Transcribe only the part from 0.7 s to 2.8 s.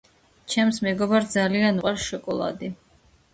მეგობარს ძალიან უყვარს შოკოლადი